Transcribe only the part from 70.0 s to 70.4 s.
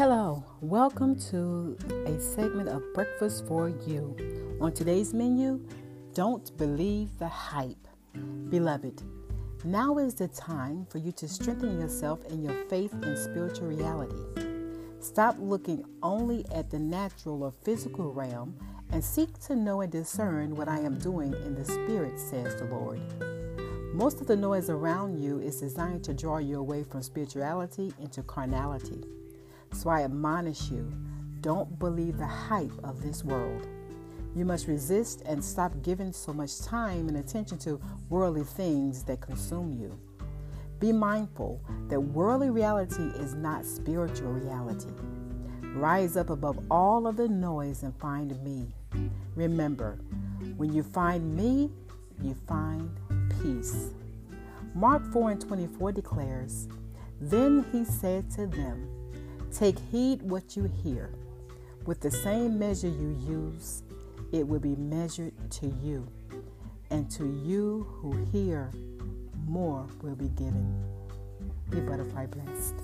will be